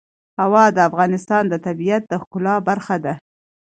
[0.41, 3.13] هوا د افغانستان د طبیعت د ښکلا برخه ده.